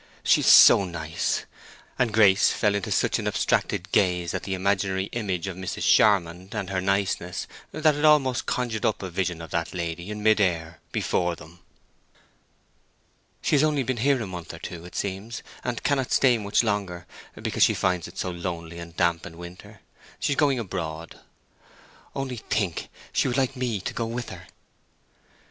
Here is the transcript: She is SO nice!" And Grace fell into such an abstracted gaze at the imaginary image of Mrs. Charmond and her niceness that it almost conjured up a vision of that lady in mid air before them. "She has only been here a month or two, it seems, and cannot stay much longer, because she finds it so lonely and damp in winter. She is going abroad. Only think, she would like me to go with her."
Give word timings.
She 0.23 0.41
is 0.41 0.47
SO 0.47 0.83
nice!" 0.83 1.45
And 1.99 2.11
Grace 2.11 2.51
fell 2.51 2.73
into 2.73 2.91
such 2.91 3.19
an 3.19 3.27
abstracted 3.27 3.91
gaze 3.91 4.33
at 4.33 4.41
the 4.41 4.55
imaginary 4.55 5.09
image 5.11 5.45
of 5.45 5.55
Mrs. 5.55 5.83
Charmond 5.83 6.55
and 6.55 6.71
her 6.71 6.81
niceness 6.81 7.45
that 7.71 7.93
it 7.95 8.03
almost 8.03 8.47
conjured 8.47 8.83
up 8.83 9.03
a 9.03 9.11
vision 9.11 9.43
of 9.43 9.51
that 9.51 9.75
lady 9.75 10.09
in 10.09 10.23
mid 10.23 10.41
air 10.41 10.79
before 10.91 11.35
them. 11.35 11.59
"She 13.43 13.53
has 13.53 13.63
only 13.63 13.83
been 13.83 13.97
here 13.97 14.19
a 14.19 14.25
month 14.25 14.55
or 14.55 14.57
two, 14.57 14.85
it 14.85 14.95
seems, 14.95 15.43
and 15.63 15.83
cannot 15.83 16.11
stay 16.11 16.39
much 16.39 16.63
longer, 16.63 17.05
because 17.39 17.61
she 17.61 17.75
finds 17.75 18.07
it 18.07 18.17
so 18.17 18.31
lonely 18.31 18.79
and 18.79 18.97
damp 18.97 19.27
in 19.27 19.37
winter. 19.37 19.81
She 20.19 20.33
is 20.33 20.37
going 20.37 20.57
abroad. 20.57 21.19
Only 22.15 22.37
think, 22.37 22.89
she 23.13 23.27
would 23.27 23.37
like 23.37 23.55
me 23.55 23.79
to 23.81 23.93
go 23.93 24.07
with 24.07 24.31
her." 24.31 24.47